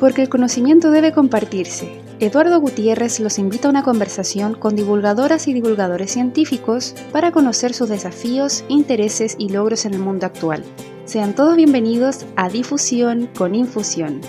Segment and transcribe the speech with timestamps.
[0.00, 2.00] Porque el conocimiento debe compartirse.
[2.20, 7.88] Eduardo Gutiérrez los invita a una conversación con divulgadoras y divulgadores científicos para conocer sus
[7.88, 10.64] desafíos, intereses y logros en el mundo actual.
[11.04, 14.20] Sean todos bienvenidos a Difusión con Infusión.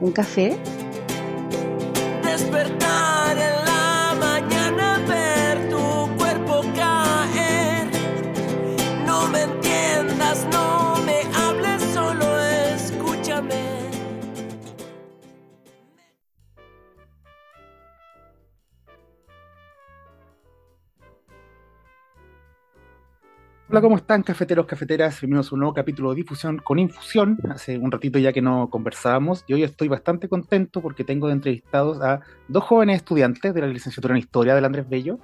[0.00, 0.58] ¿Un café?
[23.72, 25.20] Hola, ¿cómo están cafeteros, cafeteras?
[25.20, 27.38] Bienvenidos a un nuevo capítulo de difusión con infusión.
[27.48, 32.02] Hace un ratito ya que no conversábamos y hoy estoy bastante contento porque tengo entrevistados
[32.02, 35.20] a dos jóvenes estudiantes de la licenciatura en Historia del Andrés Bello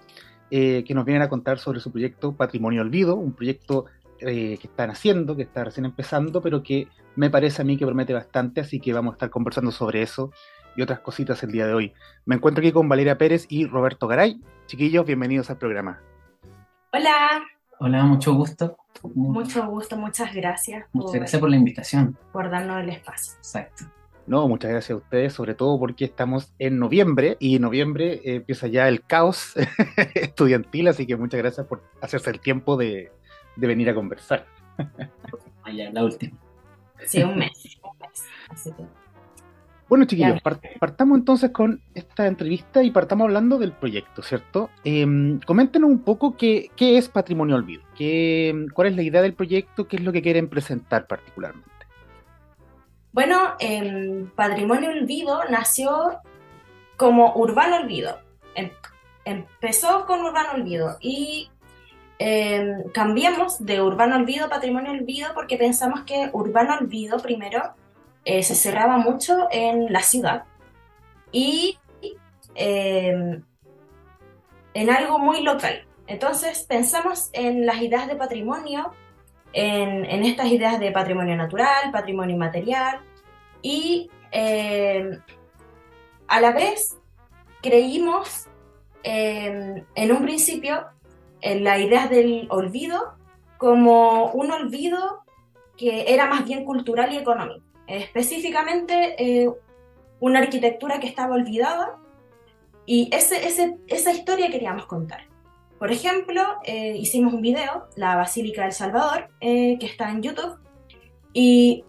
[0.53, 3.86] eh, que nos vienen a contar sobre su proyecto Patrimonio Olvido, un proyecto
[4.20, 7.84] eh, que están haciendo, que está recién empezando, pero que me parece a mí que
[7.84, 10.31] promete bastante, así que vamos a estar conversando sobre eso
[10.77, 11.92] y otras cositas el día de hoy.
[12.27, 14.41] Me encuentro aquí con Valeria Pérez y Roberto Garay.
[14.66, 16.00] Chiquillos, bienvenidos al programa.
[16.92, 17.44] Hola.
[17.78, 18.78] Hola, mucho gusto.
[19.14, 20.86] Mucho gusto, muchas gracias.
[20.92, 22.16] Muchas gracias por la invitación.
[22.32, 23.34] Por darnos el espacio.
[23.36, 23.84] Exacto.
[24.27, 28.36] No, muchas gracias a ustedes, sobre todo porque estamos en noviembre y en noviembre eh,
[28.36, 29.54] empieza ya el caos
[30.14, 33.12] estudiantil, así que muchas gracias por hacerse el tiempo de,
[33.54, 34.47] de venir a conversar.
[35.62, 36.36] Allá, la última.
[37.04, 37.78] Sí, un mes.
[37.82, 38.24] Un mes.
[38.48, 39.06] Así que...
[39.89, 40.41] Bueno, chiquillos,
[40.81, 44.69] partamos entonces con esta entrevista y partamos hablando del proyecto, ¿cierto?
[44.83, 49.34] Eh, coméntenos un poco qué, qué es Patrimonio Olvido, qué, cuál es la idea del
[49.34, 51.70] proyecto, qué es lo que quieren presentar particularmente.
[53.12, 56.21] Bueno, eh, Patrimonio Olvido nació
[56.97, 58.19] como Urbano Olvido.
[58.55, 58.71] Em,
[59.25, 61.48] empezó con Urbano Olvido y
[62.19, 67.75] eh, cambiamos de Urbano Olvido a Patrimonio Olvido porque pensamos que Urbano Olvido primero
[68.26, 70.42] eh, se cerraba mucho en la ciudad
[71.31, 71.78] y
[72.56, 73.41] eh,
[74.75, 75.87] en algo muy local.
[76.09, 78.91] Entonces pensamos en las ideas de patrimonio,
[79.53, 82.98] en, estas ideas de patrimonio natural, patrimonio inmaterial
[83.62, 85.20] y eh,
[86.26, 86.98] a la vez
[87.62, 88.48] creímos
[89.04, 90.84] en un principio
[91.42, 93.15] en la idea del olvido
[93.56, 95.22] como un olvido
[95.76, 99.50] que era más bien cultural y económico específicamente eh,
[100.20, 101.98] una arquitectura que estaba olvidada
[102.84, 105.26] y ese, ese, esa historia queríamos contar.
[105.78, 110.58] Por ejemplo, eh, hicimos un video, la Basílica del Salvador, eh, que está en YouTube,
[111.34, 111.84] y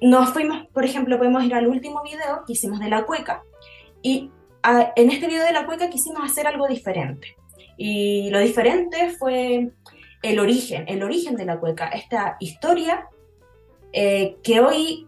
[0.00, 3.42] nos fuimos, por ejemplo, podemos ir al último video que hicimos de la cueca,
[4.02, 4.30] y
[4.96, 7.36] en este video de la cueca quisimos hacer algo diferente.
[7.76, 9.70] Y lo diferente fue
[10.22, 13.08] el origen, el origen de la cueca, esta historia
[13.98, 15.06] eh, que hoy,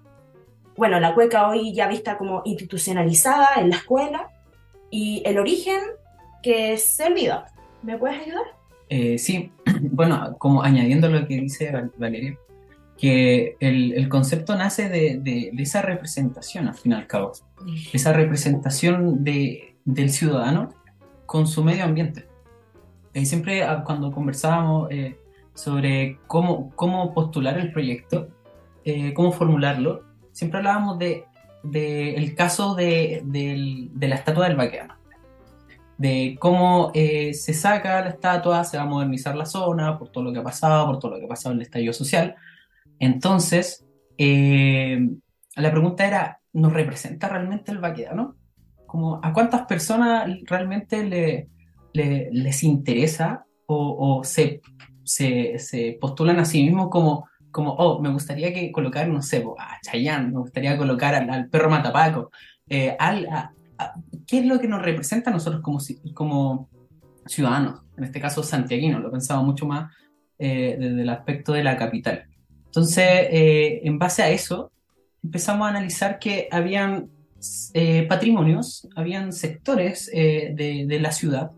[0.75, 4.31] bueno, la cueca hoy ya vista como institucionalizada en la escuela
[4.91, 5.79] y el origen
[6.43, 7.53] que se olvida.
[7.83, 8.47] ¿Me puedes ayudar?
[8.89, 12.39] Eh, sí, bueno, como añadiendo lo que dice Valeria,
[12.97, 17.33] que el, el concepto nace de, de, esa representación, al fin y al cabo,
[17.93, 20.71] esa representación de, del ciudadano
[21.27, 22.27] con su medio ambiente.
[23.13, 25.19] Eh, siempre ah, cuando conversábamos eh,
[25.53, 28.29] sobre cómo, cómo postular el proyecto,
[28.85, 31.25] eh, cómo formularlo, siempre hablábamos de,
[31.63, 34.95] de el caso de, de, la estatua del vaqueano,
[35.97, 40.25] de cómo eh, se saca la estatua, se va a modernizar la zona por todo
[40.25, 42.37] lo que ha pasado, por todo lo que ha pasado en el estallido social.
[43.01, 43.85] Entonces,
[44.17, 45.09] eh,
[45.57, 48.37] la pregunta era, ¿nos representa realmente el vaqueano?
[48.87, 51.49] Como, ¿A cuántas personas realmente le,
[51.93, 54.63] les interesa o, o se,
[55.05, 59.45] se, se, postulan a sí mismos como como, oh, me gustaría que colocar, no sé,
[59.59, 62.31] a Chayanne, me gustaría colocar al, perro Matapaco.
[62.69, 63.29] Eh, al,
[64.27, 65.79] ¿Qué es lo que nos representa a nosotros como,
[66.15, 66.69] como
[67.27, 67.81] ciudadanos?
[67.97, 69.93] En este caso, santiaguino, lo pensaba mucho más
[70.39, 72.25] eh, desde el aspecto de la capital.
[72.67, 74.71] Entonces, eh, en base a eso,
[75.23, 77.11] empezamos a analizar que habían
[78.09, 81.53] patrimonios, habían sectores de, de, la ciudad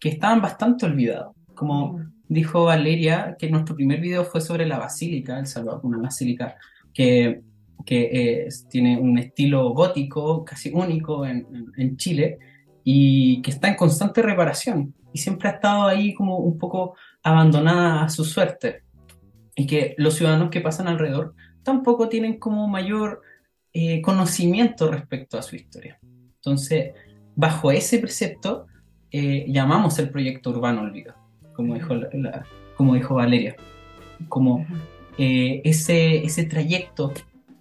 [0.00, 4.78] que estaban bastante olvidados, como mm dijo Valeria que nuestro primer video fue sobre la
[4.78, 6.56] Basílica El Salvador, una basílica
[6.92, 7.42] que,
[7.84, 11.46] que tiene un estilo gótico casi único en,
[11.76, 12.38] en, Chile
[12.82, 18.04] y que está en constante reparación y siempre ha estado ahí como un poco abandonada
[18.04, 18.82] a su suerte
[19.54, 23.22] y que los ciudadanos que pasan alrededor tampoco tienen como mayor
[23.72, 25.98] eh, conocimiento respecto a su historia.
[26.02, 26.92] Entonces,
[27.34, 28.66] bajo ese precepto,
[29.10, 31.25] eh, llamamos el proyecto Urbano Olvido
[31.56, 31.94] como dijo,
[32.76, 33.56] como dijo Valeria,
[34.28, 34.66] como
[35.18, 37.12] eh, ese, ese trayecto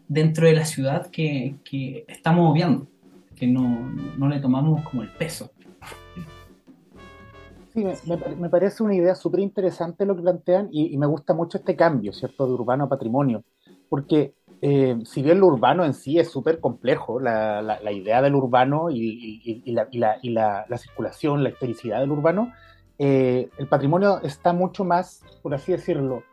[0.08, 2.88] dentro de la ciudad que, que estamos obviando,
[3.36, 5.50] que no, no le tomamos como el peso.
[7.74, 11.34] Sí, me, me, parece una idea súper interesante lo que plantean y, y, me gusta
[11.34, 13.44] mucho este cambio, ¿cierto?, de urbano a patrimonio,
[13.90, 18.22] porque eh, si bien lo urbano en sí es súper complejo, la, la, la, idea
[18.22, 19.88] del urbano y, y, y la,
[20.24, 22.54] la, circulación, la historicidad del urbano,
[23.00, 26.24] eh, el patrimonio está mucho más, por así decirlo,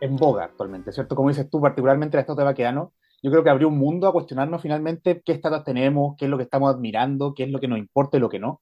[0.00, 1.14] en boga actualmente, ¿cierto?
[1.14, 2.92] Como dices tú, particularmente la estatua de Baqueano,
[3.22, 6.36] yo creo que abrió un mundo a cuestionarnos finalmente qué estatuas tenemos, qué es lo
[6.36, 8.60] que estamos admirando, qué es lo que nos importa y lo que no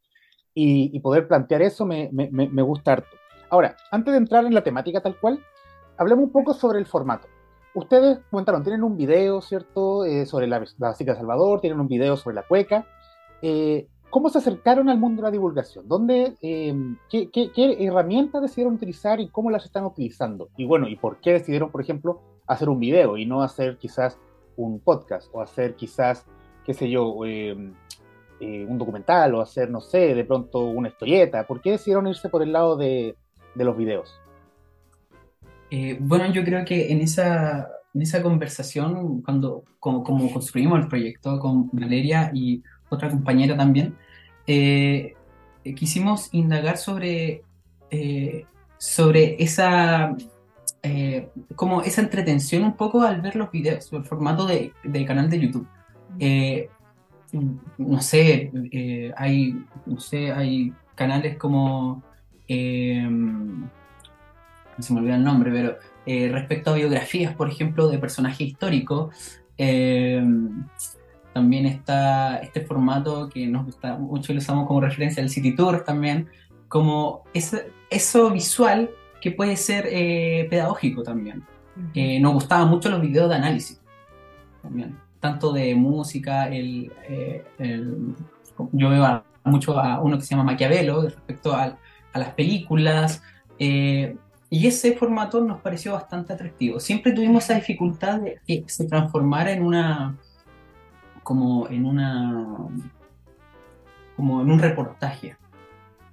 [0.55, 3.17] y, y poder plantear eso me, me, me, gusta harto.
[3.49, 5.45] Ahora, antes de entrar en la temática tal cual,
[5.97, 7.29] hablemos un poco sobre el formato.
[7.75, 12.17] Ustedes comentaron, tienen un video, ¿cierto?, eh, sobre la, la de Salvador, tienen un video
[12.17, 12.87] sobre la cueca.
[13.43, 15.87] Eh, ¿Cómo se acercaron al mundo de la divulgación?
[15.87, 16.75] ¿Dónde, eh,
[17.09, 20.49] qué, herramientas decidieron utilizar y cómo las están utilizando?
[20.57, 24.19] Y bueno, ¿y por qué decidieron, por ejemplo, hacer un video y no hacer quizás
[24.57, 26.27] un podcast o hacer quizás,
[26.67, 27.57] qué sé yo, eh,
[28.41, 31.47] eh, un documental o hacer, no sé, de pronto una historieta?
[31.47, 33.15] ¿Por qué decidieron irse por el lado de,
[33.55, 34.21] los videos?
[35.71, 37.71] Eh, bueno, yo creo que en esa,
[38.23, 40.03] conversación, cuando como,
[40.33, 43.97] construimos el proyecto con Valeria y otra compañera también,
[44.47, 45.15] eh,
[45.77, 47.43] quisimos indagar sobre,
[47.91, 48.45] eh,
[48.79, 50.15] sobre esa,
[50.83, 55.31] eh, como esa entretención un poco al ver los videos, el formato de, del canal
[55.31, 55.67] de YouTube.
[56.19, 56.69] Eh,
[57.79, 62.03] no sé, eh, hay, no sé, hay canales como,
[62.49, 63.71] eh, no
[64.79, 65.77] se me olvida el nombre, pero
[66.07, 69.15] eh, respecto a biografías, por ejemplo, de personajes históricos,
[69.59, 70.25] eh,
[71.33, 75.55] también está este formato que nos gusta mucho y lo usamos como referencia, el City
[75.55, 76.29] Tour también,
[76.69, 78.91] como ese, eso visual
[79.21, 81.45] que puede ser eh, pedagógico también.
[81.77, 82.21] Uh -huh.
[82.21, 83.81] nos gustaban mucho los videos de análisis
[84.61, 88.15] también tanto de música, el, eh, el,
[88.73, 91.79] yo veo a, mucho a uno que se llama Maquiavelo respecto a,
[92.13, 93.23] a las películas,
[93.59, 94.17] eh,
[94.49, 96.81] y ese formato nos pareció bastante atractivo.
[96.81, 100.19] Siempre tuvimos esa dificultad de que se transformara en una,
[101.23, 102.69] como en una,
[104.17, 105.37] como en un reportaje,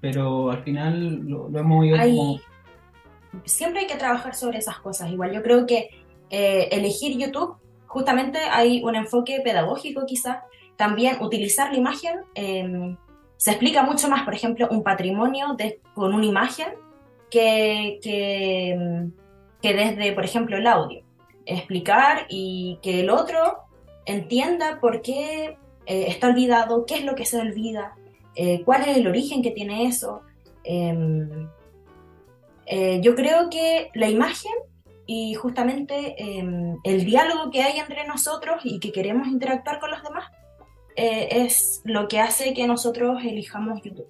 [0.01, 2.39] pero al final lo, lo hemos ido hay, como...
[3.45, 5.89] Siempre hay que trabajar sobre esas cosas, igual yo creo que
[6.30, 7.57] eh, elegir YouTube
[7.88, 10.44] justamente hay un enfoque pedagógico quizá.
[10.75, 12.95] También utilizar la imagen eh,
[13.38, 16.68] se explica mucho más, por ejemplo, un patrimonio de, con una imagen
[17.31, 19.09] que, que,
[19.62, 21.04] que, desde, por ejemplo, el audio.
[21.45, 23.66] Explicar y que el otro
[24.07, 27.95] entienda por qué eh, está olvidado, qué es lo que se olvida,
[28.36, 30.21] eh, cuál es el origen que tiene eso.
[30.63, 31.50] Em,
[32.65, 34.51] eh, yo creo que la imagen
[35.06, 36.45] y justamente eh,
[36.83, 40.25] el diálogo que hay entre nosotros y que queremos interactuar con los demás
[40.97, 44.07] eh, es lo que hace que nosotros elijamos YouTube.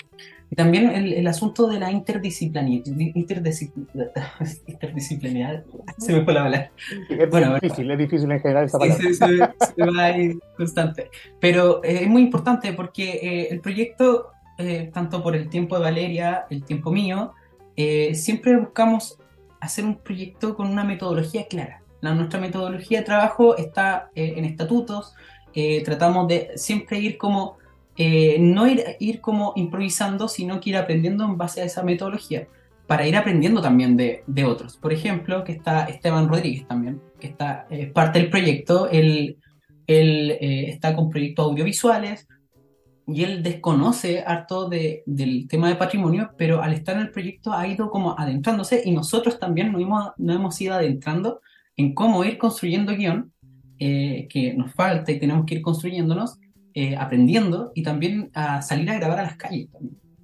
[0.49, 2.85] Y también el, el asunto de la interdisciplinaridad.
[4.65, 5.65] Interdisciplinaridad.
[5.97, 6.71] Se me fue la palabra.
[7.09, 9.03] Es bueno, difícil, es difícil en general esa palabra.
[9.03, 9.35] Sí, se, se,
[9.75, 11.09] se va ahí constante.
[11.39, 15.81] Pero eh, es muy importante porque eh, el proyecto, eh, tanto por el tiempo de
[15.83, 17.33] Valeria, el tiempo mío,
[18.13, 19.19] siempre buscamos
[19.59, 21.81] hacer un proyecto con una metodología clara.
[22.01, 25.15] La, nuestra metodología de trabajo está eh, en estatutos,
[25.59, 27.57] eh, tratamos de siempre ir como,
[27.95, 32.47] eh, no ir, ir, como improvisando, sino que ir aprendiendo en base a esa metodología,
[32.85, 34.77] para ir aprendiendo también de, de otros.
[34.77, 39.37] Por ejemplo, que está Esteban Rodríguez también, que está parte del proyecto, él,
[39.87, 42.27] él está con proyectos audiovisuales,
[43.07, 47.53] y él desconoce harto de, del tema de patrimonio, pero al estar en el proyecto
[47.53, 51.41] ha ido como adentrándose y nosotros también nos hemos, nos hemos ido adentrando
[51.77, 53.31] en cómo ir construyendo guion,
[53.79, 56.39] eh, que nos falta y tenemos que ir construyéndonos,
[56.73, 59.69] eh, aprendiendo y también a salir a grabar a las calles,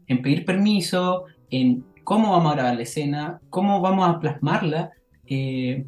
[0.07, 4.91] en pedir permiso, en cómo vamos a grabar la escena, cómo vamos a plasmarla,
[5.25, 5.85] eh,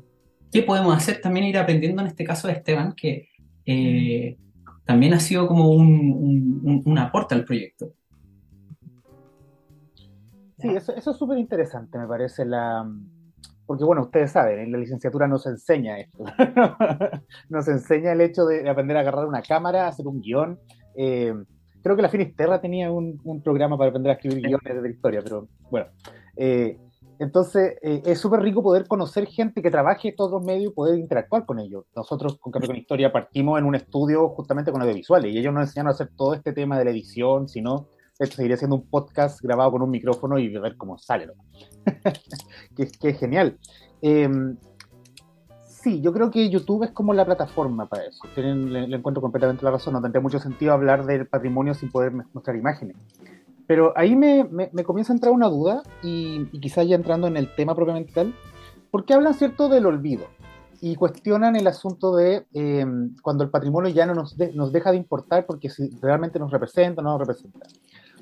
[0.52, 3.30] qué podemos hacer, también ir aprendiendo en este caso de Esteban, que
[4.86, 7.94] también ha sido como un, aporte al proyecto.
[10.60, 12.88] Sí, eso es súper interesante, me parece, la...
[13.66, 16.24] porque bueno, ustedes saben, en la licenciatura no se enseña esto,
[17.50, 20.60] nos enseña el hecho de aprender a agarrar una cámara, hacer un guion.
[20.96, 21.34] Eh,
[21.82, 25.22] creo que la Finisterra tenía un, un, programa para aprender a escribir guiones de historia,
[25.24, 25.88] pero bueno.
[26.36, 26.78] Eh,
[27.18, 31.00] entonces, eh, es súper rico poder conocer gente que trabaje estos dos medios y poder
[31.00, 31.86] interactuar con ellos.
[31.96, 35.64] Nosotros con Café con Historia partimos en un estudio justamente con audiovisuales y ellos nos
[35.64, 38.78] enseñaron a hacer todo este tema de la edición, si no, de hecho, seguiría siendo
[38.78, 41.34] un podcast grabado con un micrófono y ver cómo sale, ¿no?
[42.76, 43.58] que, es genial.
[44.02, 44.30] Eh,
[45.68, 48.20] sí, yo creo que YouTube es como la plataforma para eso.
[48.34, 49.94] Tienen, le, encuentro completamente la razón.
[49.94, 52.98] No tendría mucho sentido hablar del patrimonio sin poder mostrar imágenes.
[53.68, 57.36] Pero ahí me, me, comienza a entrar una duda, y, y, quizás ya entrando en
[57.36, 58.36] el tema propiamente tal,
[58.92, 60.28] ¿por qué hablan, cierto, del olvido?
[60.82, 62.86] Y cuestionan el asunto de eh,
[63.22, 67.02] cuando el patrimonio ya no nos, nos deja de importar porque si realmente nos representa
[67.02, 67.68] o no nos representa.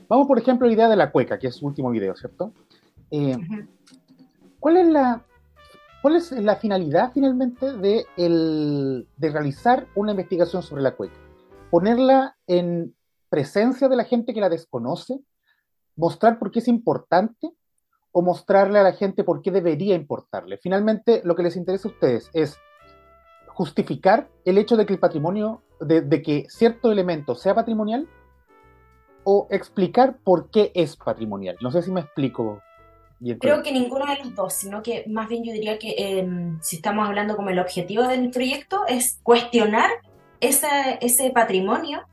[0.08, 2.54] Vamos, por ejemplo, a la idea de la cueca, que es su último video, ¿cierto?
[3.16, 3.38] Eh,
[4.60, 5.24] ¿cuál, es la,
[6.02, 11.14] ¿Cuál es la finalidad finalmente de, el, de realizar una investigación sobre la cueca?
[11.70, 12.96] Ponerla en
[13.30, 15.20] presencia de la gente que la desconoce,
[15.96, 17.52] mostrar por qué es importante
[18.12, 20.58] o mostrarle a la gente por qué debería importarle.
[20.58, 22.58] Finalmente, lo que les interesa a ustedes es
[23.48, 28.08] justificar el hecho de que el patrimonio, de, que cierto elemento sea patrimonial
[29.24, 31.58] o explicar por qué es patrimonial.
[31.62, 32.60] No sé si me explico.
[33.40, 36.78] Creo que ninguno de los dos, sino que más bien yo diría que em, si
[36.78, 39.90] estamos hablando como el objetivo del proyecto es cuestionar
[40.42, 42.04] ese patrimonio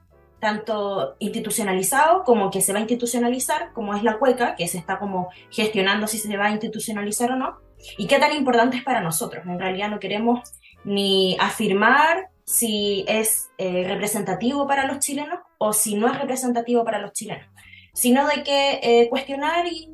[0.40, 4.98] tanto institucionalizado como que se va a institucionalizar, como es la cueca, que se está
[4.98, 7.58] como gestionando si se va a institucionalizar o no,
[7.96, 9.44] y qué tan importante es para nosotros.
[9.46, 10.40] En realidad no queremos
[10.84, 16.98] ni afirmar si es eh, representativo para los chilenos o si no es representativo para
[16.98, 17.46] los chilenos,
[17.94, 19.88] sino de que eh, cuestionar y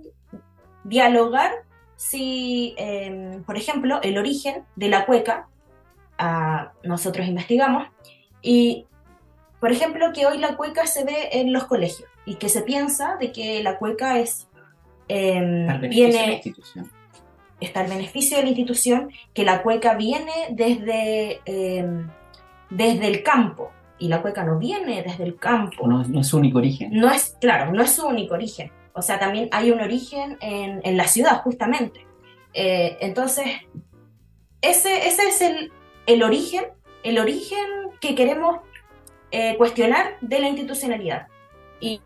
[0.89, 1.53] dialogar
[1.97, 5.49] si, em, por ejemplo, el origen de la cueca,
[6.19, 7.89] ah, nosotros investigamos,
[8.43, 8.87] y
[9.61, 13.17] por ejemplo, que hoy la cueca se ve en los colegios y que se piensa
[13.17, 14.49] de que la cueca es...
[15.09, 16.43] Eh, viene,
[17.61, 22.09] está el beneficio de la institución, que la cueca viene desde, em,
[22.71, 25.87] desde el campo, y la cueca no viene desde el campo.
[25.87, 26.91] No, es su único origen.
[26.93, 28.71] No es, claro, no es su único origen.
[28.97, 32.07] O sea, también hay un origen en, en la ciudad, justamente.
[32.55, 33.45] Eh, entonces,
[34.63, 35.73] ese, ese es el,
[36.07, 36.65] el origen,
[37.05, 37.59] el origen
[38.01, 38.61] que queremos
[39.31, 41.27] eh, cuestionar de la institucionalidad.
[41.81, 42.01] Y,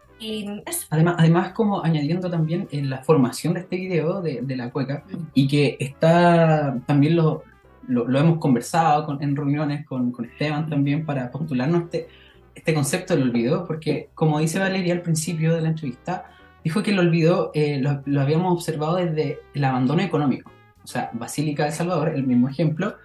[0.91, 5.03] Además, además, como añadiendo también en la formación de este video de, de la cueca,
[5.33, 7.43] y que está también lo,
[7.89, 12.09] lo, hemos conversado con, en reuniones con, con, Esteban también para postularnos este,
[12.55, 16.27] este concepto del olvido, porque como dice Valeria al principio de la entrevista,
[16.65, 20.51] dijo que el olvido eh, lo, lo, habíamos observado desde el abandono económico.
[20.83, 22.97] O sea, Basílica de Salvador, el mismo ejemplo,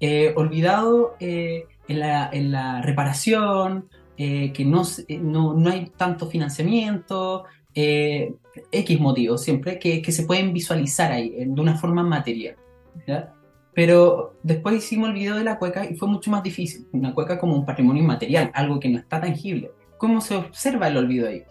[0.00, 6.26] eh, olvidado en la, en la reparación, eh, que no, eh, no, no, hay tanto
[6.26, 8.34] financiamiento, eh,
[8.70, 12.56] X motivos siempre, que, que, se pueden visualizar ahí de una forma material.
[13.74, 16.86] Pero después hicimos el video de la cueca y fue mucho más difícil.
[16.92, 19.72] Una cueca como un patrimonio inmaterial, algo que no está tangible.
[19.96, 21.42] ¿Cómo se observa el olvido ahí?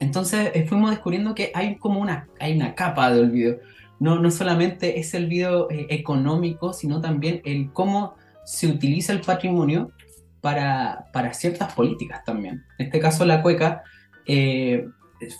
[0.00, 3.58] Entonces fuimos descubriendo que hay como una, hay una capa de olvido.
[3.98, 8.14] No, no solamente es el olvido económico, sino también el cómo
[8.44, 9.92] se utiliza el patrimonio
[10.40, 12.64] para, para ciertas políticas también.
[12.78, 13.82] En este caso, la cueca
[14.26, 14.88] eh,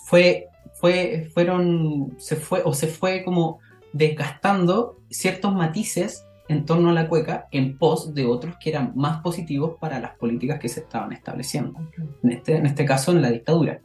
[0.05, 0.47] fue,
[0.79, 3.59] fue, fueron, se fue o se fue como
[3.93, 9.21] desgastando ciertos matices en torno a la cueca en pos de otros que eran más
[9.21, 11.79] positivos para las políticas que se estaban estableciendo.
[12.23, 13.81] En este, en este caso, en la dictadura.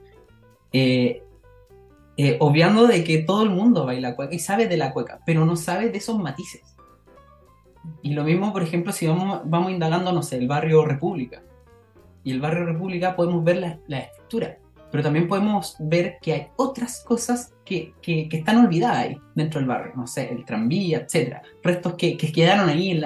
[0.78, 1.22] Eh,
[2.18, 5.46] eh, obviando de que todo el mundo baila cueca y sabe de la cueca, pero
[5.46, 6.60] no sabe de esos matices.
[8.02, 11.42] Y lo mismo, por ejemplo, si vamos, vamos indagando, no sé, el barrio República.
[12.24, 14.58] Y el barrio República podemos ver la, estructura,
[14.90, 19.94] pero también podemos ver que hay otras cosas que, están olvidadas ahí dentro del barrio,
[19.96, 23.00] no sé, el tranvía, etcétera, restos que, que quedaron ahí en,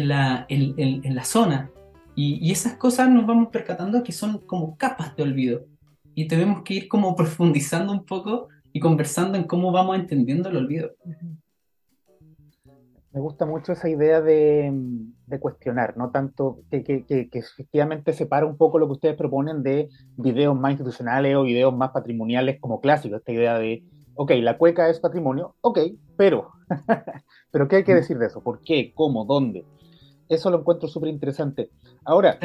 [0.00, 1.70] la zona.
[2.16, 5.75] Y, y, esas cosas nos vamos percatando que son como capas de olvido.
[6.16, 10.56] Y tenemos que ir como profundizando un poco y conversando en cómo vamos entendiendo el
[10.56, 10.92] olvido.
[13.12, 14.72] Me gusta mucho esa idea de,
[15.38, 20.58] cuestionar, no tanto que, que, efectivamente separa un poco lo que ustedes proponen de videos
[20.58, 25.00] más institucionales o videos más patrimoniales como clásicos, esta idea de, ok, la cueca es
[25.00, 25.80] patrimonio, ok,
[26.16, 26.50] pero,
[27.50, 28.42] pero ¿qué hay que decir de eso?
[28.42, 28.92] ¿Por qué?
[28.94, 29.26] ¿Cómo?
[29.26, 29.66] ¿Dónde?
[30.30, 31.70] Eso lo encuentro súper interesante.
[32.04, 32.38] Ahora,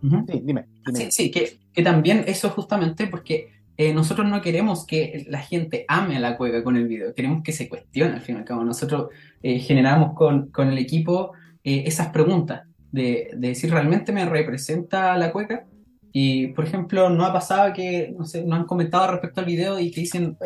[0.00, 0.66] sí, dime.
[0.94, 5.86] Sí, sí que, que también eso justamente porque eh, nosotros no queremos que la gente
[5.88, 8.44] ame a la cueca con el video, queremos que se cuestione al fin y al
[8.44, 8.62] cabo.
[8.62, 9.08] Nosotros
[9.42, 11.32] eh, generamos con, con, el equipo
[11.64, 15.64] eh, esas preguntas de, de, decir, ¿realmente me representa la cueca?
[16.12, 19.78] Y, por ejemplo, no ha pasado que, no sé, nos han comentado respecto al video
[19.78, 20.36] y que dicen,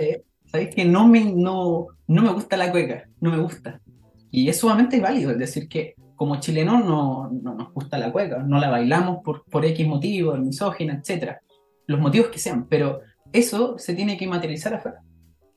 [0.45, 3.09] ¿sabéis que no me, no, no me gusta la cueca?
[3.21, 3.81] No me gusta.
[4.31, 8.39] Y es sumamente válido, es decir, que como chilenos no, no nos gusta la cueca,
[8.39, 11.41] no la bailamos por, por X motivo, misógina, etcétera,
[11.87, 13.01] los motivos que sean, pero
[13.33, 15.01] eso se tiene que materializar afuera.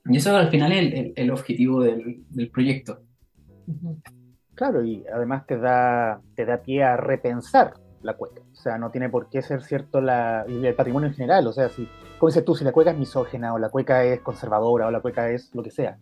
[0.06, 3.02] Y eso al final es el, objetivo del, del proyecto.
[4.56, 8.42] Claro, y además te da, te da pie a repensar la cueca.
[8.52, 11.46] O sea, no tiene por qué ser cierto la, el patrimonio en general.
[11.48, 11.88] O sea, si,
[12.18, 15.02] como dices tú, si la cueca es misógena o la cueca es conservadora o la
[15.02, 16.00] cueca es lo que sea,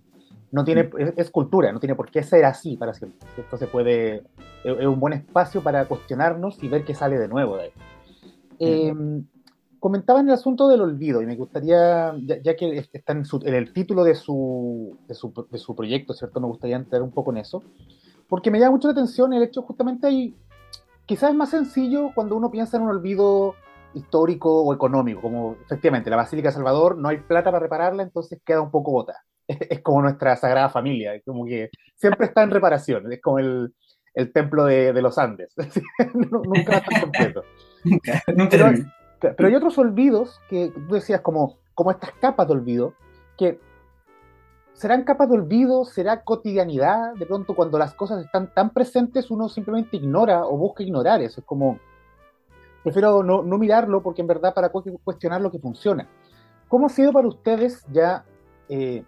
[0.56, 1.14] no tiene, mm.
[1.18, 3.28] es, cultura, no tiene por qué ser así para siempre.
[3.38, 4.24] Esto se puede,
[4.64, 7.72] es, un buen espacio para cuestionarnos y ver qué sale de nuevo de ahí.
[8.60, 8.94] Eh,
[9.82, 14.16] comentaban el asunto del olvido y me gustaría, ya, que está en, el título de
[14.16, 16.40] su, de su, de, su, proyecto, ¿cierto?
[16.40, 17.62] Me gustaría entrar un poco en eso,
[18.30, 20.34] porque me llama mucho la atención el hecho justamente ahí,
[21.06, 23.56] quizás es más sencillo cuando uno piensa en un olvido
[23.94, 28.40] histórico o económico, como efectivamente la Basílica de Salvador, no hay plata para repararla, entonces
[28.46, 29.26] queda un poco bota.
[29.48, 33.74] Es, como nuestra Sagrada Familia, es como que siempre está en reparación, es como el,
[34.16, 35.54] el templo de, de, los Andes,
[36.14, 37.44] nunca está completo.
[37.84, 42.94] nunca, nunca pero hay otros olvidos que tú decías, como, como estas capas de olvido,
[43.38, 43.60] que
[44.74, 47.14] serán capas de olvido, será cotidianidad.
[47.16, 51.42] De pronto, cuando las cosas están tan presentes, uno simplemente ignora o busca ignorar eso.
[51.42, 51.80] Es como,
[52.84, 56.08] prefiero no, mirarlo porque en verdad para cuestionar lo que funciona.
[56.68, 58.26] ¿Cómo ha sido para ustedes ya
[58.70, 59.04] eh,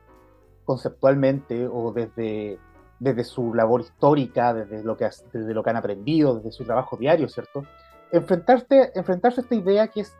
[0.67, 2.59] conceptualmente o desde,
[2.99, 6.97] desde su labor histórica, desde lo, que, desde lo que han aprendido, desde su trabajo
[6.97, 7.63] diario, ¿cierto?
[8.11, 10.15] enfrentarse, enfrentarse a esta idea que es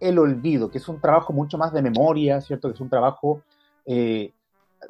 [0.00, 2.68] el olvido, que es un trabajo mucho más de memoria, ¿cierto?
[2.68, 3.42] Que es un trabajo
[3.84, 4.32] eh,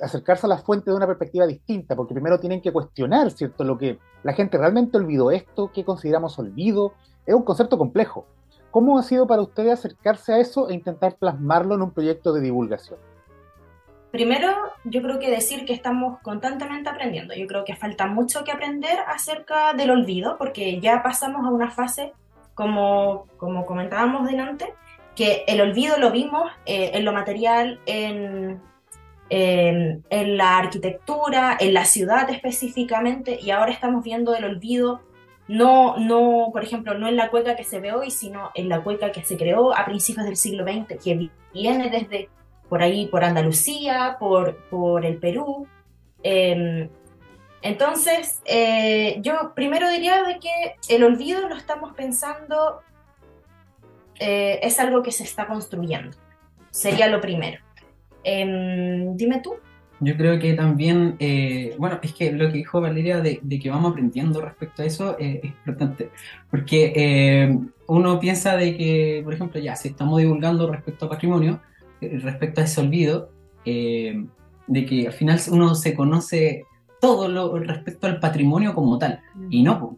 [0.00, 3.64] acercarse a la fuente de una perspectiva distinta, porque primero tienen que cuestionar, ¿cierto?
[3.64, 6.92] Lo que la gente realmente olvidó esto, qué consideramos olvido,
[7.26, 8.26] es un concepto complejo.
[8.70, 12.40] ¿Cómo ha sido para ustedes acercarse a eso e intentar plasmarlo en un proyecto de
[12.40, 13.00] divulgación?
[14.10, 17.34] Primero, yo creo que decir que estamos constantemente aprendiendo.
[17.34, 21.70] Yo creo que falta mucho que aprender acerca del olvido, porque ya pasamos a una
[21.70, 22.12] fase
[22.54, 24.74] como, como comentábamos delante,
[25.14, 28.60] que el olvido lo vimos eh, en lo material, en,
[29.28, 35.02] en, la arquitectura, en la ciudad específicamente, y ahora estamos viendo el olvido
[35.46, 38.84] no, no, por ejemplo, no en la cueca que se ve hoy, sino en la
[38.84, 42.28] cueca que se creó a principios del siglo XX, que viene desde
[42.70, 45.66] por ahí, por Andalucía, por, por el Perú.
[46.22, 46.88] Em,
[47.62, 52.80] entonces, eh, yo primero diría de que el olvido lo estamos pensando,
[54.20, 56.16] eh, es algo que se está construyendo.
[56.70, 57.58] Sería lo primero.
[58.22, 59.56] Em, dime tú.
[59.98, 63.90] Yo creo que también, eh, bueno, es que lo que dijo Valeria de, que vamos
[63.90, 66.08] aprendiendo respecto a eso es importante,
[66.50, 71.60] porque uno piensa de que, por ejemplo, ya, si estamos divulgando respecto a patrimonio,
[72.00, 73.30] respecto a ese olvido,
[73.64, 76.64] de que al final uno se conoce
[77.00, 79.20] todo lo respecto al patrimonio como tal.
[79.48, 79.96] Y no,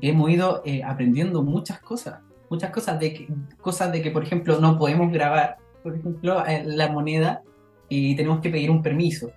[0.00, 3.28] hemos ido eh, aprendiendo muchas cosas, muchas cosas de que,
[3.60, 7.42] cosas de que, por ejemplo, no podemos grabar, por ejemplo, eh, la moneda
[7.88, 9.32] y tenemos que pedir un permiso.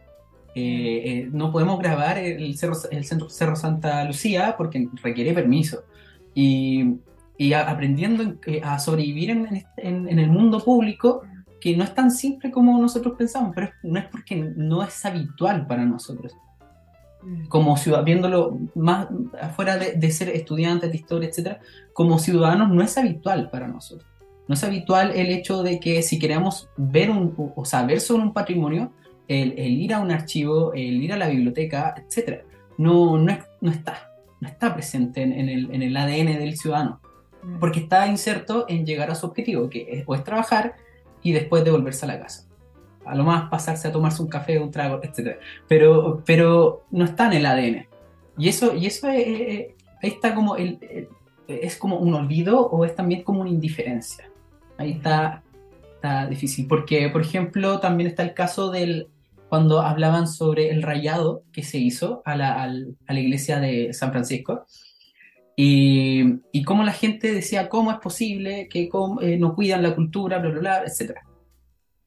[0.54, 5.84] Eh, no podemos grabar el cerro, el centro Cerro Santa Lucía porque requiere permiso.
[6.34, 6.96] Y,
[7.38, 11.24] y aprendiendo a sobrevivir en, en, en, el mundo público
[11.66, 15.66] que no es tan simple como nosotros pensamos, pero no es porque no es habitual
[15.66, 16.32] para nosotros
[17.50, 19.08] como ciudadanos, viéndolo más
[19.42, 21.60] afuera de, ser estudiantes de historia, etcétera,
[21.92, 24.08] como ciudadanos no es habitual para nosotros.
[24.48, 28.32] No es habitual el hecho de que si queremos ver un, o saber sobre un
[28.32, 28.92] patrimonio,
[29.28, 32.44] el, ir a un archivo, el ir a la biblioteca, etcétera,
[32.78, 37.02] no, no, no está, no está presente en, el, en, el, ADN del ciudadano,
[37.42, 37.58] mm.
[37.58, 40.76] porque está inserto en llegar a su objetivo, que es, o es trabajar
[41.26, 42.46] y después devolverse a la casa
[43.06, 45.38] a lo más pasarse a tomarse un café, un trago, etc.
[45.68, 47.88] Pero, pero no está en el ADN.
[48.38, 49.68] Y eso, y eso es,
[50.02, 51.08] ahí está como el,
[51.48, 54.30] es como un olvido o es también como una indiferencia.
[54.78, 55.44] Ahí está,
[55.96, 56.68] está difícil.
[56.68, 59.08] Porque, por ejemplo, también está el caso del
[59.50, 64.12] cuando hablaban sobre el rayado que se hizo a la, a la iglesia de San
[64.12, 64.66] Francisco.
[65.56, 68.90] Y, y cómo la gente decía, ¿cómo es posible que
[69.22, 71.22] eh, no cuidan la cultura, bla, bla, bla, etcétera?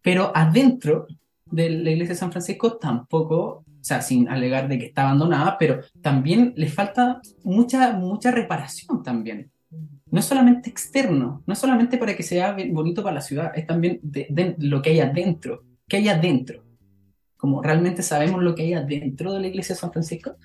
[0.09, 1.07] pero adentro
[1.45, 5.57] de la iglesia de San Francisco tampoco, o sea, sin alegar de que está abandonada,
[5.59, 9.51] pero también le falta mucha, mucha reparación también.
[10.11, 13.67] No es solamente externo, no es solamente para que sea bonito para la ciudad, es
[13.67, 16.65] también de, lo que hay adentro, que hay adentro.
[17.37, 20.37] Como realmente sabemos lo que hay adentro de la iglesia de San Francisco.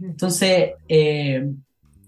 [0.00, 1.52] Entonces, eh,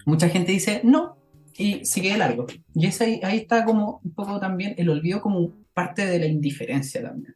[0.06, 1.18] mucha gente dice no
[1.58, 2.46] y sigue de largo.
[2.74, 6.26] Y es ahí, ahí está como un poco también el olvido como parte de la
[6.26, 7.34] indiferencia también.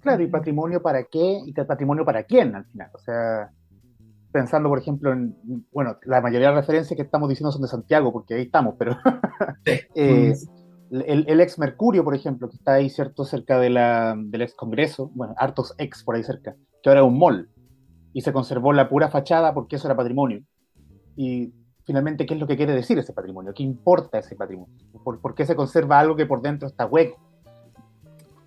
[0.00, 2.90] Claro, y patrimonio para qué y patrimonio para quién al final.
[2.94, 3.50] O sea,
[4.32, 5.34] pensando, por ejemplo, en,
[5.72, 8.74] bueno, la mayoría de las referencias que estamos diciendo son de Santiago, porque ahí estamos,
[8.78, 8.96] pero
[9.94, 10.34] eh,
[10.90, 15.10] el, ex Mercurio, por ejemplo, que está ahí, ¿cierto?, cerca de la, del ex Congreso,
[15.14, 17.50] bueno, hartos ex por ahí cerca, que ahora es un mall.
[18.18, 20.42] Y se conservó la pura fachada porque eso era patrimonio.
[21.14, 21.52] Y
[21.84, 23.54] finalmente, ¿qué es lo que quiere decir ese patrimonio?
[23.54, 24.74] ¿Qué importa ese patrimonio?
[25.04, 27.16] ¿Por, qué se conserva algo que por dentro está hueco?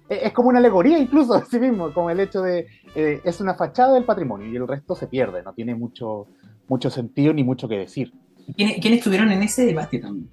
[0.09, 3.39] E, es, como una alegoría incluso de sí mismo, como el hecho de, eh, es
[3.39, 6.27] una fachada del patrimonio y el resto se pierde, no tiene mucho,
[6.67, 8.11] mucho sentido ni mucho que decir.
[8.57, 10.29] ¿Quiénes, ¿Quiénes estuvieron en ese debate también?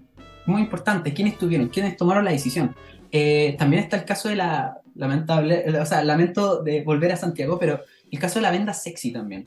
[0.46, 1.68] Muy importante, ¿quiénes estuvieron?
[1.68, 2.74] ¿Quiénes tomaron la decisión?
[3.12, 7.56] Eh, también está el caso de la lamentable, o sea, lamento de volver a Santiago,
[7.58, 9.46] pero el caso de la venda sexy también.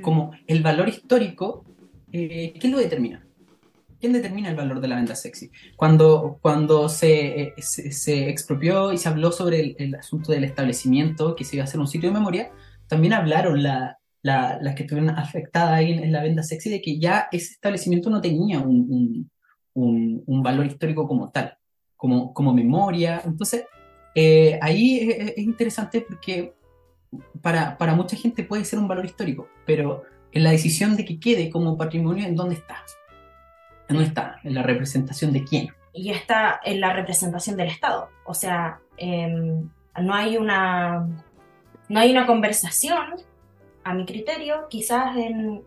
[0.00, 1.64] Como el valor histórico,
[2.12, 3.26] eh, ¿quién lo determina?
[4.00, 5.50] ¿Quién determina el valor de la venda sexy?
[5.76, 11.44] Cuando, cuando se, eh, se, expropió y se habló sobre el, asunto del establecimiento, que
[11.44, 12.50] se iba a hacer un sitio de memoria,
[12.88, 17.28] también hablaron la, las que estuvieron afectadas ahí en, la venda sexy de que ya
[17.30, 19.30] ese establecimiento no tenía un,
[19.74, 21.56] un, un valor histórico como tal,
[21.96, 23.22] como, como memoria.
[23.24, 23.64] Entonces,
[24.14, 26.54] eh, ahí es, interesante porque
[27.40, 31.20] para, para, mucha gente puede ser un valor histórico, pero en la decisión de que
[31.20, 32.82] quede como patrimonio, ¿en dónde está?
[33.88, 34.36] ¿En dónde está?
[34.44, 35.74] ¿En la representación de quién?
[35.92, 38.08] Y está en la representación del Estado.
[38.24, 39.68] O sea, em,
[40.00, 41.06] no hay una
[41.88, 43.16] no hay una conversación,
[43.84, 45.62] a mi criterio, quizás en,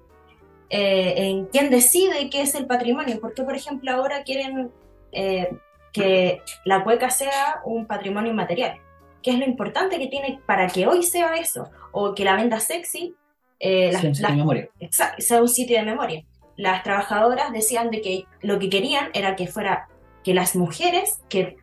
[0.69, 3.19] eh, en quién decide qué es el patrimonio.
[3.19, 4.71] Porque, por ejemplo, ahora quieren
[5.11, 5.49] eh,
[5.91, 8.79] que la cueca sea un patrimonio inmaterial.
[9.25, 11.71] ¿Qué es lo importante que tiene para que hoy sea eso?
[11.91, 13.15] O que la venda sexy
[13.59, 14.69] eh, sea, un sitio de memoria.
[15.17, 16.23] sea un sitio de memoria.
[16.57, 19.87] Las trabajadoras decían de que lo que querían era que fuera
[20.23, 21.57] que las mujeres, que,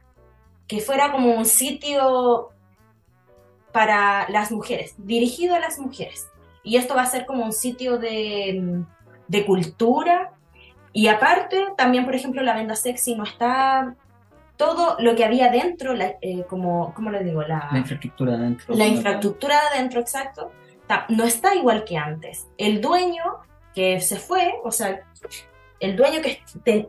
[0.66, 2.48] que fuera como un sitio
[3.70, 6.27] para las mujeres, dirigido a las mujeres.
[6.64, 8.83] Y esto va a ser como un sitio de,
[9.29, 10.33] de cultura.
[10.92, 13.94] Y aparte, también, por ejemplo, la venda sexy no está
[14.57, 17.43] todo lo que había dentro, eh, como, ¿cómo le digo?
[17.43, 18.75] La, infraestructura dentro.
[18.75, 20.53] La infraestructura dentro, exacto,
[21.09, 22.47] no está igual que antes.
[22.59, 23.23] El dueño
[23.75, 25.01] que se fue, o sea,
[25.81, 26.43] el dueño que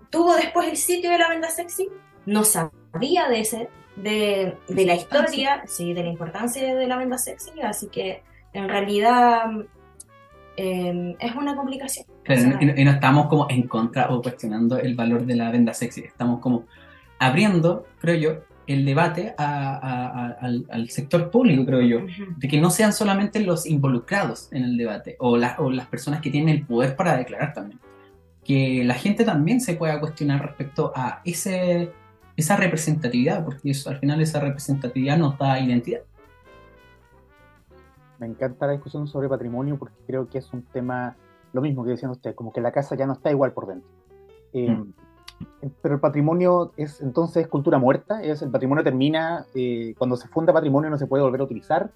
[0.09, 1.89] tuvo después el sitio de la venda sexy,
[2.25, 7.17] no sabía de ese, de, de la historia, sí, de la importancia de la venda
[7.17, 8.23] sexy, así que
[8.53, 9.43] en realidad
[10.55, 12.05] em, es una complicación.
[12.27, 16.39] y, no, estamos como en contra o cuestionando el valor de la venda sexy, estamos
[16.39, 16.65] como
[17.27, 22.05] abriendo, creo yo, el debate al, sector público, creo yo,
[22.37, 26.29] de que no sean solamente los involucrados en el debate o, o, las personas que
[26.29, 27.79] tienen el poder para declarar también,
[28.43, 31.91] que la gente también se pueda cuestionar respecto a ese,
[32.37, 36.01] esa representatividad, porque eso, al final esa representatividad nos da identidad.
[38.19, 41.17] Me encanta la discusión sobre patrimonio porque creo que es un tema,
[41.51, 43.89] lo mismo que decían ustedes, como que la casa ya no está igual por dentro.
[44.53, 44.93] Eh, mm
[45.81, 50.53] pero el patrimonio es entonces cultura muerta, es el patrimonio termina, eh, cuando se funda
[50.53, 51.91] patrimonio no se puede volver a utilizar,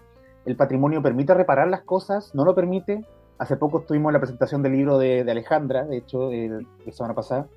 [0.46, 3.06] el patrimonio permite reparar las cosas, no lo permite.
[3.38, 7.48] Hace poco estuvimos en la presentación del libro de, Alejandra, de hecho, la semana pasada,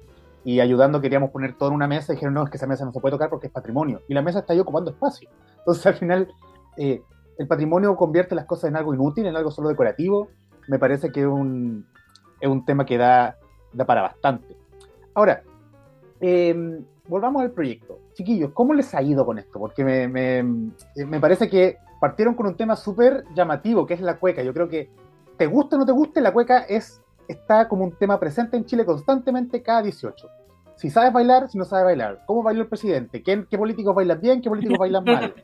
[0.44, 2.84] y ayudando queríamos poner todo en una mesa y dijeron, no, es que esa mesa
[2.84, 4.02] no se puede tocar porque es patrimonio.
[4.08, 5.30] Y la mesa está ahí ocupando espacio.
[5.58, 6.28] Entonces al final
[6.76, 7.02] eh,
[7.38, 10.28] el patrimonio convierte las cosas en algo inútil, en algo solo decorativo.
[10.66, 11.86] Me parece que es un,
[12.40, 13.36] es un tema que da,
[13.72, 14.56] da para bastante.
[15.14, 15.42] Ahora,
[16.20, 17.98] Em, volvamos al proyecto.
[18.12, 19.58] Chiquillos, ¿cómo les ha ido con esto?
[19.58, 24.42] Porque me, me, parece que partieron con un tema súper llamativo, que es la cueca.
[24.42, 24.90] Yo creo que,
[25.36, 28.66] te guste o no te guste, la cueca es, está como un tema presente en
[28.66, 30.28] Chile constantemente cada 18.
[30.76, 32.22] Si sabes bailar, si no sabes bailar.
[32.26, 33.22] ¿Cómo bailó el presidente?
[33.22, 34.40] ¿Qué, qué políticos bailan bien?
[34.40, 35.34] ¿Qué políticos bailan mal?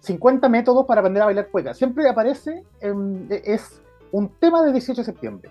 [0.00, 1.74] 50 eh, métodos para aprender a bailar cueca.
[1.74, 5.50] Siempre aparece, es un tema del 18 de septiembre.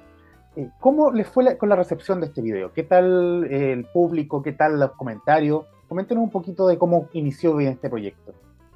[0.55, 2.73] Eh, ¿Cómo les fue con la recepción de este video?
[2.73, 4.41] ¿Qué tal eh, el público?
[4.41, 5.65] ¿Qué tal los comentarios?
[5.87, 8.33] Coméntenos un poquito de cómo inició bien este proyecto.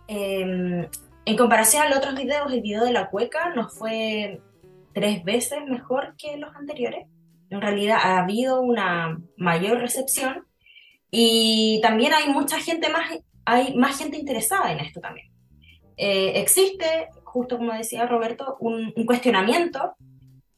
[0.07, 0.87] Em,
[1.25, 4.41] en comparación a los otros videos, el video de la cueca nos fue
[4.93, 7.07] tres veces mejor que los anteriores.
[7.49, 10.45] En realidad ha habido una mayor recepción
[11.11, 13.09] y también hay mucha gente más,
[13.43, 15.27] hay más gente interesada en esto también.
[15.97, 19.95] Eh, existe, justo como decía Roberto, un, un cuestionamiento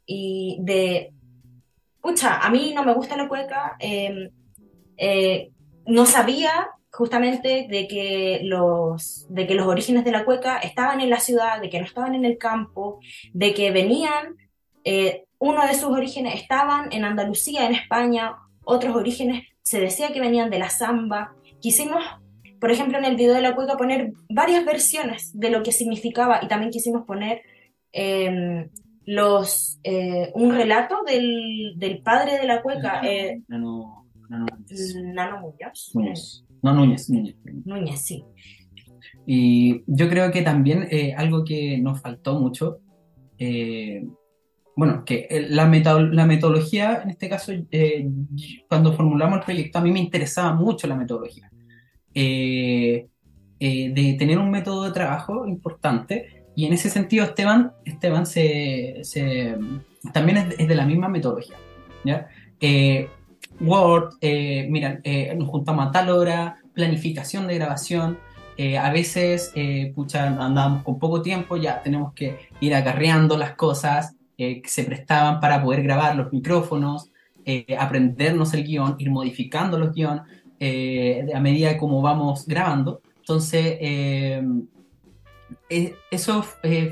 [0.07, 1.11] y de,
[2.01, 4.31] pucha, a mí no me gusta la cueca, em,
[4.97, 5.51] eh,
[5.85, 11.11] no sabía justamente de que, los, de que los orígenes de la cueca estaban en
[11.11, 12.99] la ciudad, de que no estaban en el campo,
[13.33, 14.37] de que venían,
[14.83, 20.21] eh, uno de sus orígenes estaban en Andalucía, en España, otros orígenes se decía que
[20.21, 21.35] venían de la samba.
[21.59, 22.01] Quisimos,
[22.59, 26.39] por ejemplo, en el video de la cueca poner varias versiones de lo que significaba
[26.41, 27.41] y también quisimos poner
[29.07, 33.01] los, eh, un relato del, del, padre de la cueca.
[33.03, 35.39] Eh, Nano, Nano,
[35.93, 36.45] Muñoz.
[36.61, 37.35] No, Núñez, Núñez.
[37.63, 38.25] Núñez, sí.
[39.25, 42.79] Y yo creo que también eh, algo que nos faltó mucho
[44.75, 47.51] bueno, que la, la, metodología, en este caso,
[48.67, 51.49] cuando formulamos el proyecto, a mí me interesaba mucho la metodología.
[52.13, 53.07] de
[54.19, 59.03] tener un método de trabajo importante y en ese sentido Esteban, Esteban se,
[60.11, 61.55] también es de, la misma metodología.
[62.03, 62.27] ¿ya?
[63.59, 68.17] Word, eh, mira, eh, nos juntamos a tal hora, planificación de grabación,
[68.57, 69.53] eh, a veces,
[69.93, 75.39] pucha, andamos con poco tiempo, ya tenemos que ir acarreando las cosas que se prestaban
[75.39, 77.11] para poder grabar los micrófonos,
[77.77, 80.23] aprendernos el guion, ir modificando los guiones
[80.59, 83.01] a medida de cómo vamos grabando.
[83.19, 83.77] Entonces,
[85.69, 86.43] eso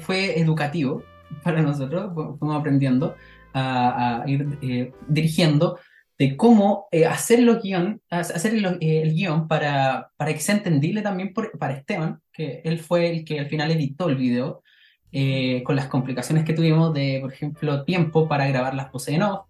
[0.02, 1.04] fue educativo
[1.44, 3.16] para nosotros, fuimos aprendiendo
[3.54, 5.78] a, a ir dirigiendo
[6.18, 11.02] de cómo eh, hacer, los guion, hacer eh, el, guion para, para, que sea entendible
[11.02, 14.64] también para Esteban, que él fue el que al final editó el video,
[15.12, 19.24] eh, con las complicaciones que tuvimos de, por ejemplo, tiempo para grabar las poses en
[19.24, 19.48] off,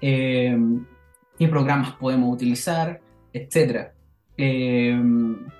[0.00, 3.00] qué programas podemos utilizar,
[3.32, 3.90] etc.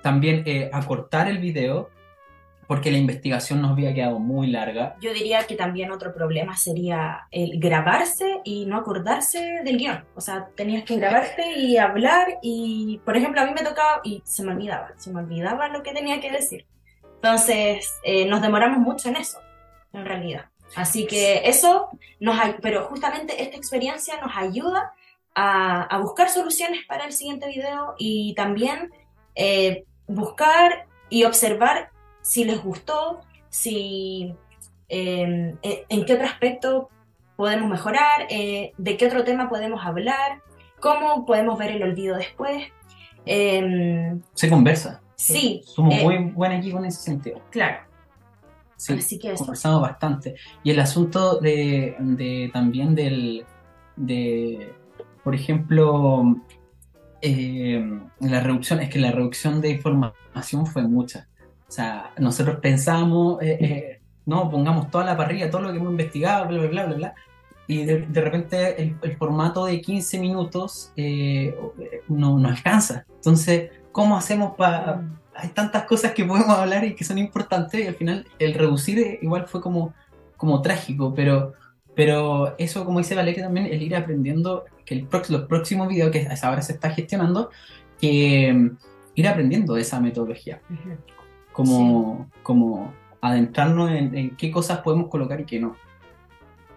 [0.01, 1.89] también acortar el video
[2.67, 4.97] porque la investigación nos había quedado muy larga.
[4.99, 10.03] Yo diría que también otro problema sería el grabarse y no acordarse del guion.
[10.15, 14.21] O sea, tenías que grabarte y hablar y, por ejemplo, a mí me tocaba y
[14.25, 16.65] se me olvidaba, se me olvidaba lo que tenía que decir.
[17.15, 19.39] Entonces, eh, nos demoramos mucho en eso,
[19.93, 20.45] en realidad.
[20.75, 21.87] Así que eso
[22.19, 24.91] nos pero justamente esta experiencia nos ayuda
[25.33, 28.91] a, a buscar soluciones para el siguiente video y también
[29.35, 31.91] eh, buscar y observar
[32.27, 34.35] si les gustó, si
[34.89, 36.89] em, e, en qué otro aspecto
[37.37, 40.41] podemos mejorar, eh, de qué otro tema podemos hablar,
[40.81, 42.65] cómo podemos ver el olvido después.
[43.25, 45.01] Em, Se conversa.
[45.15, 45.61] Sí.
[45.65, 47.41] Somos eh, muy buenos equipo en ese sentido.
[47.49, 47.77] Claro.
[48.75, 50.35] Sí, Así que conversamos bastante.
[50.63, 53.45] Y el asunto de, de también del,
[53.95, 54.73] de,
[55.23, 56.35] por ejemplo,
[57.21, 61.27] eh, la reducción, es que la reducción de información fue mucha.
[61.67, 65.91] O sea, nosotros pensamos, eh, eh, no, pongamos toda la parrilla, todo lo que hemos
[65.91, 67.15] investigado, bla, bla, bla, bla, bla.
[67.67, 71.57] Y de, de repente el, formato de 15 minutos eh,
[72.07, 73.05] no, no alcanza.
[73.15, 75.01] Entonces, ¿cómo hacemos para...?
[75.35, 79.19] Hay tantas cosas que podemos hablar y que son importantes y al final el reducir
[79.21, 79.93] igual fue como,
[80.35, 81.53] como trágico, pero,
[81.93, 86.27] pero eso, como dice Valeria también, el ir aprendiendo, que el, los próximos videos que
[86.41, 87.51] ahora se está gestionando,
[87.99, 88.71] que
[89.13, 90.61] ir aprendiendo de esa metodología
[91.57, 95.75] como, como adentrarnos en, qué cosas podemos colocar y qué no.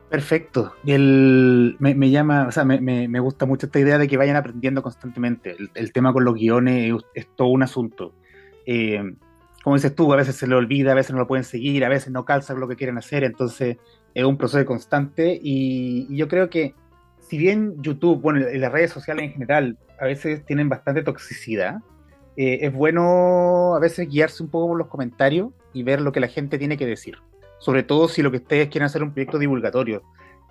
[0.09, 0.73] Perfecto.
[0.87, 4.83] El, me, llama, o sea, me, me, gusta mucho esta idea de que vayan aprendiendo
[4.83, 5.55] constantemente.
[5.75, 8.15] El, tema con los guiones es, todo un asunto.
[8.65, 9.03] Eh,
[9.63, 11.91] como dices tú, a veces se le olvida, a veces no lo pueden seguir, a
[11.91, 13.77] veces no calza lo que quieren hacer, entonces
[14.15, 16.75] es un proceso constante y, y yo creo que
[17.19, 21.81] si bien YouTube, bueno, y las redes sociales en general, a veces tienen bastante toxicidad,
[22.37, 26.21] eh, es bueno a veces guiarse un poco por los comentarios y ver lo que
[26.21, 27.17] la gente tiene que decir.
[27.59, 30.03] Sobre todo si lo que ustedes quieren hacer es un proyecto divulgatorio.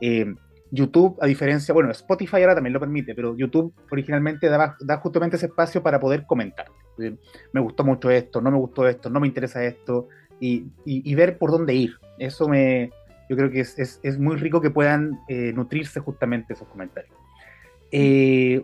[0.02, 0.34] Eh,
[0.72, 5.48] YouTube, a diferencia, bueno, Spotify ahora también lo permite, pero YouTube originalmente da justamente ese
[5.48, 6.68] espacio para poder comentar.
[6.98, 11.50] me gustó mucho esto, no me gustó esto, no me interesa esto, y, ver por
[11.50, 11.96] dónde ir.
[12.20, 12.92] Eso me,
[13.28, 17.16] yo creo que es, muy rico que puedan eh, nutrirse justamente esos comentarios.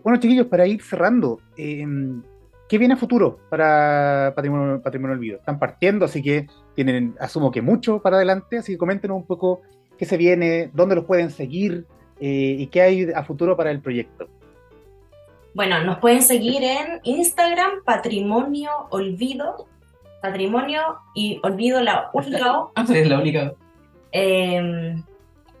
[0.04, 1.40] bueno, chiquillos, para ir cerrando,
[2.68, 5.38] ¿Qué viene a futuro para Patrimonio, Patrimonio Olvido?
[5.38, 9.62] Están partiendo, así que tienen, asumo que mucho para adelante, así que coméntenos un poco
[9.96, 11.84] qué se viene, dónde los pueden seguir
[12.20, 14.28] eh, y qué hay a futuro para el proyecto.
[15.54, 19.68] Bueno, nos pueden seguir en Instagram, Patrimonio Olvido,
[20.20, 20.82] Patrimonio
[21.14, 22.72] y Olvido la única O.
[22.86, 23.54] sí, la única
[24.10, 25.02] em,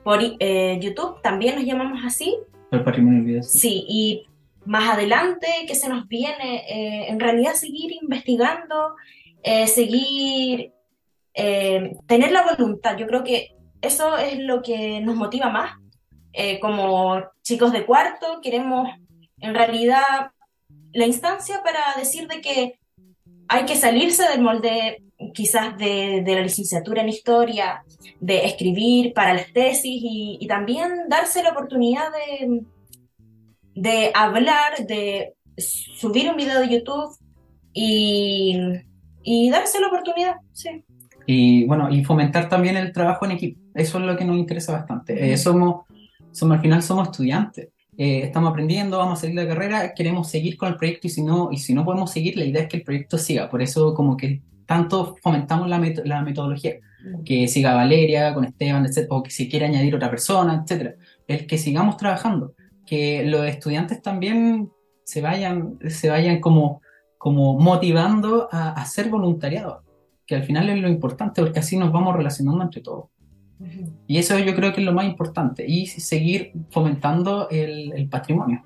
[0.02, 2.36] por eh, YouTube también nos llamamos así.
[2.72, 3.42] El Patrimonio Olvido.
[3.44, 4.26] Sí, y
[4.66, 8.96] más adelante que se nos viene, eh, en realidad seguir investigando,
[9.42, 10.72] eh, seguir,
[11.34, 12.96] eh, tener la voluntad.
[12.96, 15.72] Yo creo que eso es lo que nos motiva más.
[16.60, 18.90] como chicos de cuarto, queremos
[19.40, 20.32] en realidad
[20.92, 22.78] la instancia para decir de que
[23.48, 25.02] hay que salirse del molde
[25.32, 27.82] quizás de, la licenciatura en historia,
[28.20, 32.66] de escribir para las tesis y también darse la oportunidad de,
[33.76, 37.16] de hablar, de subir un video de YouTube
[37.72, 38.58] y,
[39.22, 40.82] y darse la oportunidad, sí.
[41.26, 43.60] Y bueno, y fomentar también el trabajo en equipo.
[43.74, 45.32] Eso es lo que nos interesa bastante.
[45.32, 45.84] Eh, somos,
[46.32, 47.68] somos, al final somos estudiantes.
[47.98, 51.22] Eh, estamos aprendiendo, vamos a seguir la carrera, queremos seguir con el proyecto y si
[51.22, 53.48] no, y si no podemos seguir, la idea es que el proyecto siga.
[53.50, 56.76] Por eso como que tanto fomentamos la, la metodología.
[57.24, 60.94] Que siga Valeria con Esteban, etc., o que si quiere añadir otra persona, etcétera.
[61.28, 62.54] El que sigamos trabajando,
[62.86, 64.70] que los estudiantes también
[65.04, 66.80] se vayan, se vayan como,
[67.18, 69.82] como motivando a hacer voluntariado,
[70.26, 73.06] que al final es lo importante, porque así nos vamos relacionando entre todos.
[74.06, 75.64] Y eso yo creo que es lo más importante.
[75.66, 78.62] Y seguir fomentando el, el patrimonio.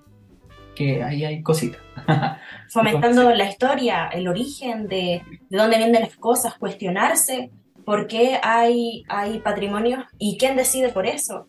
[0.75, 1.81] Que ahí hay cositas.
[2.71, 7.51] Fomentando la historia, el origen de, de dónde vienen las cosas, cuestionarse
[7.85, 11.47] por qué hay, hay patrimonios y quién decide por eso.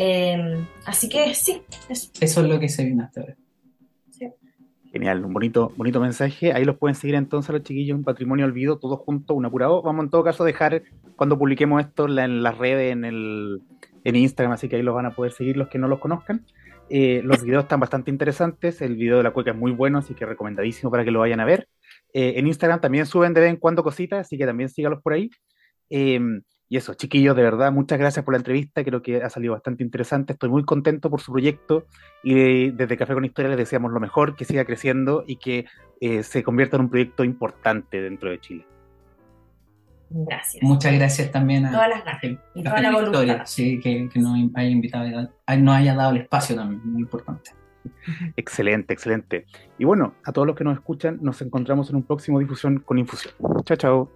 [0.00, 2.10] Eh, así que sí, eso.
[2.20, 3.36] Eso es lo que se viene hasta ahora.
[4.90, 6.52] Genial, un bonito, bonito mensaje.
[6.52, 9.82] Ahí los pueden seguir entonces los chiquillos en Patrimonio Olvido, todos juntos, un apurado.
[9.82, 10.82] Vamos en todo caso a dejar
[11.14, 13.60] cuando publiquemos esto en, la- en las redes, en, el,
[14.04, 16.46] en Instagram, así que ahí los van a poder seguir los que no los conozcan.
[16.88, 20.14] Eh, los videos están bastante interesantes, el video de la cueca es muy bueno, así
[20.14, 21.68] que recomendadísimo para que lo vayan a ver.
[22.14, 25.12] Eh, en Instagram también suben de vez en cuando cositas, así que también sígalos por
[25.12, 25.28] ahí.
[25.90, 26.18] Eh,
[26.68, 29.82] y eso, chiquillos, de verdad, muchas gracias por la entrevista, creo que ha salido bastante
[29.82, 31.86] interesante, estoy muy contento por su proyecto
[32.22, 35.64] y desde Café con Historia les deseamos lo mejor, que siga creciendo y que
[36.00, 38.66] eh, se convierta en un proyecto importante dentro de Chile.
[40.10, 40.62] Gracias.
[40.62, 42.18] Muchas gracias también a, Todas las a-
[42.54, 43.20] y a toda la voluntad.
[43.20, 45.06] Victoria, sí, que, que nos haya invitado,
[45.58, 47.50] nos haya dado el espacio también, muy importante.
[48.36, 49.46] Excelente, excelente.
[49.78, 52.98] Y bueno, a todos los que nos escuchan, nos encontramos en un próximo difusión con
[52.98, 53.34] Infusión.
[53.64, 54.10] Chao, chao.